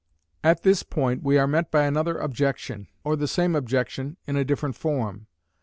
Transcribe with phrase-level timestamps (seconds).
[0.43, 4.43] At this point we are met by another objection, or the same objection in a
[4.43, 5.27] different form.